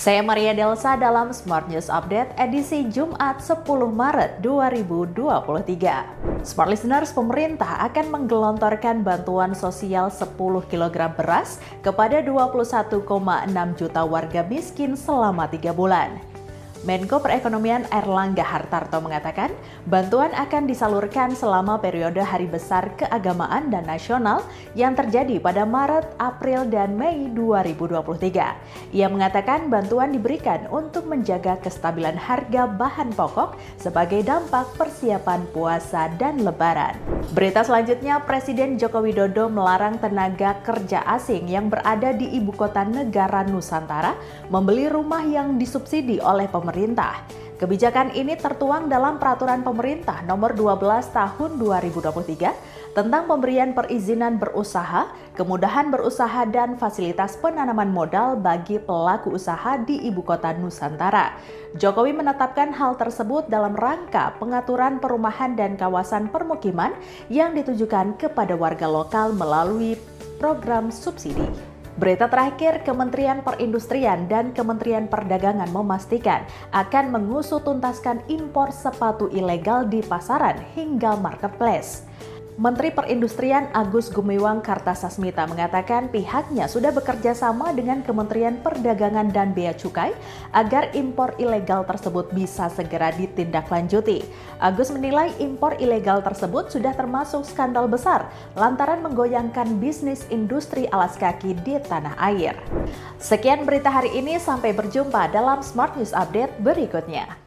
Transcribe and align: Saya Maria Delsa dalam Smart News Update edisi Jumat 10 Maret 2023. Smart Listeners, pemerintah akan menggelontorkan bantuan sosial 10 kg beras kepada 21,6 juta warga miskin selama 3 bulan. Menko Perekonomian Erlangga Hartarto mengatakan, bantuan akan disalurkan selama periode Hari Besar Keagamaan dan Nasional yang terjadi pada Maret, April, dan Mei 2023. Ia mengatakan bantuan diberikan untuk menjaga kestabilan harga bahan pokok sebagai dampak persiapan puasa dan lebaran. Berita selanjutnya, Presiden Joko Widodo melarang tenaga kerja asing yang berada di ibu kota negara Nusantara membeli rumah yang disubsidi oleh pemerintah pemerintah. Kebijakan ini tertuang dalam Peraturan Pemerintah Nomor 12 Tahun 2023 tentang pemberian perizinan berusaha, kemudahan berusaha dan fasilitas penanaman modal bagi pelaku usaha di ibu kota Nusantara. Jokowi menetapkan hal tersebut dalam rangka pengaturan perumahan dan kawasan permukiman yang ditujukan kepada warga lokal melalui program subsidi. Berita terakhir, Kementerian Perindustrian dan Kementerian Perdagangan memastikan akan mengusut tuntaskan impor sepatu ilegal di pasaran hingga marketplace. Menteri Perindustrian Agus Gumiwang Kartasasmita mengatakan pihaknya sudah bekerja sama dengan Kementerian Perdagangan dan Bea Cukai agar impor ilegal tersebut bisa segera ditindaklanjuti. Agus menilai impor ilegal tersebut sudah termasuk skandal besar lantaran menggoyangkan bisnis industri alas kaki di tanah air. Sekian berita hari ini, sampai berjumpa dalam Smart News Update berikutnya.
Saya 0.00 0.24
Maria 0.24 0.56
Delsa 0.56 0.96
dalam 0.96 1.28
Smart 1.28 1.68
News 1.68 1.92
Update 1.92 2.32
edisi 2.40 2.88
Jumat 2.88 3.44
10 3.44 3.68
Maret 3.92 4.40
2023. 4.40 6.40
Smart 6.40 6.72
Listeners, 6.72 7.12
pemerintah 7.12 7.84
akan 7.84 8.08
menggelontorkan 8.08 9.04
bantuan 9.04 9.52
sosial 9.52 10.08
10 10.08 10.40
kg 10.72 10.96
beras 11.12 11.60
kepada 11.84 12.24
21,6 12.24 12.96
juta 13.76 14.00
warga 14.08 14.40
miskin 14.48 14.96
selama 14.96 15.44
3 15.44 15.68
bulan. 15.76 16.29
Menko 16.80 17.20
Perekonomian 17.20 17.84
Erlangga 17.92 18.40
Hartarto 18.40 19.04
mengatakan, 19.04 19.52
bantuan 19.84 20.32
akan 20.32 20.64
disalurkan 20.64 21.36
selama 21.36 21.76
periode 21.76 22.24
Hari 22.24 22.48
Besar 22.48 22.96
Keagamaan 22.96 23.68
dan 23.68 23.84
Nasional 23.84 24.40
yang 24.72 24.96
terjadi 24.96 25.36
pada 25.44 25.68
Maret, 25.68 26.16
April, 26.16 26.64
dan 26.72 26.96
Mei 26.96 27.28
2023. 27.36 28.96
Ia 28.96 29.12
mengatakan 29.12 29.68
bantuan 29.68 30.08
diberikan 30.08 30.72
untuk 30.72 31.04
menjaga 31.04 31.60
kestabilan 31.60 32.16
harga 32.16 32.64
bahan 32.64 33.12
pokok 33.12 33.60
sebagai 33.76 34.24
dampak 34.24 34.72
persiapan 34.80 35.44
puasa 35.52 36.08
dan 36.16 36.40
lebaran. 36.40 36.96
Berita 37.36 37.60
selanjutnya, 37.60 38.24
Presiden 38.24 38.80
Joko 38.80 39.04
Widodo 39.04 39.52
melarang 39.52 40.00
tenaga 40.00 40.56
kerja 40.64 41.04
asing 41.12 41.44
yang 41.44 41.68
berada 41.68 42.16
di 42.16 42.40
ibu 42.40 42.56
kota 42.56 42.88
negara 42.88 43.44
Nusantara 43.44 44.16
membeli 44.48 44.88
rumah 44.88 45.20
yang 45.28 45.60
disubsidi 45.60 46.16
oleh 46.24 46.48
pemerintah 46.48 46.69
pemerintah. 46.70 47.26
Kebijakan 47.58 48.14
ini 48.16 48.38
tertuang 48.38 48.88
dalam 48.88 49.18
Peraturan 49.20 49.60
Pemerintah 49.60 50.22
Nomor 50.24 50.56
12 50.56 51.12
Tahun 51.12 51.50
2023 51.60 52.96
tentang 52.96 53.28
pemberian 53.28 53.76
perizinan 53.76 54.40
berusaha, 54.40 55.12
kemudahan 55.36 55.92
berusaha 55.92 56.46
dan 56.48 56.80
fasilitas 56.80 57.36
penanaman 57.36 57.90
modal 57.92 58.38
bagi 58.40 58.80
pelaku 58.80 59.36
usaha 59.36 59.76
di 59.82 59.98
ibu 60.08 60.24
kota 60.24 60.56
Nusantara. 60.56 61.36
Jokowi 61.76 62.16
menetapkan 62.16 62.72
hal 62.72 62.96
tersebut 62.96 63.50
dalam 63.50 63.76
rangka 63.76 64.38
pengaturan 64.40 64.96
perumahan 65.02 65.52
dan 65.52 65.76
kawasan 65.76 66.32
permukiman 66.32 66.96
yang 67.28 67.52
ditujukan 67.52 68.16
kepada 68.16 68.56
warga 68.56 68.88
lokal 68.88 69.36
melalui 69.36 70.00
program 70.40 70.88
subsidi. 70.88 71.44
Berita 72.00 72.32
terakhir, 72.32 72.80
Kementerian 72.80 73.44
Perindustrian 73.44 74.24
dan 74.24 74.56
Kementerian 74.56 75.04
Perdagangan 75.04 75.68
memastikan 75.68 76.48
akan 76.72 77.12
mengusut 77.12 77.60
tuntaskan 77.68 78.24
impor 78.24 78.72
sepatu 78.72 79.28
ilegal 79.28 79.84
di 79.84 80.00
pasaran 80.00 80.56
hingga 80.72 81.20
marketplace. 81.20 82.08
Menteri 82.60 82.92
Perindustrian 82.92 83.72
Agus 83.72 84.12
Gumiwang 84.12 84.60
Kartasasmita 84.60 85.48
mengatakan 85.48 86.12
pihaknya 86.12 86.68
sudah 86.68 86.92
bekerja 86.92 87.32
sama 87.32 87.72
dengan 87.72 88.04
Kementerian 88.04 88.60
Perdagangan 88.60 89.32
dan 89.32 89.56
Bea 89.56 89.72
Cukai 89.72 90.12
agar 90.52 90.92
impor 90.92 91.32
ilegal 91.40 91.88
tersebut 91.88 92.28
bisa 92.36 92.68
segera 92.68 93.16
ditindaklanjuti. 93.16 94.28
Agus 94.60 94.92
menilai 94.92 95.32
impor 95.40 95.72
ilegal 95.80 96.20
tersebut 96.20 96.68
sudah 96.68 96.92
termasuk 96.92 97.48
skandal 97.48 97.88
besar 97.88 98.28
lantaran 98.52 99.00
menggoyangkan 99.08 99.80
bisnis 99.80 100.28
industri 100.28 100.84
alas 100.92 101.16
kaki 101.16 101.56
di 101.64 101.80
tanah 101.80 102.12
air. 102.20 102.52
Sekian 103.16 103.64
berita 103.64 103.88
hari 103.88 104.12
ini, 104.12 104.36
sampai 104.36 104.76
berjumpa 104.76 105.32
dalam 105.32 105.64
Smart 105.64 105.96
News 105.96 106.12
Update 106.12 106.60
berikutnya. 106.60 107.24